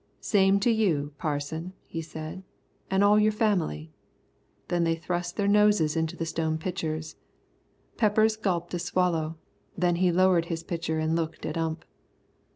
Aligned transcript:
"Same 0.19 0.59
to 0.61 0.71
you, 0.71 1.13
Parson," 1.19 1.73
he 1.85 2.01
said, 2.01 2.41
"an' 2.89 3.03
all 3.03 3.19
your 3.19 3.31
family." 3.31 3.91
Then 4.67 4.83
they 4.83 4.95
thrust 4.95 5.37
their 5.37 5.47
noses 5.47 5.95
into 5.95 6.15
the 6.15 6.25
stone 6.25 6.57
pitchers. 6.57 7.17
Peppers 7.97 8.35
gulped 8.35 8.73
a 8.73 8.79
swallow, 8.79 9.37
then 9.77 9.97
he 9.97 10.11
lowered 10.11 10.45
his 10.45 10.63
pitcher 10.63 10.97
and 10.97 11.15
looked 11.15 11.45
at 11.45 11.55
Ump. 11.55 11.85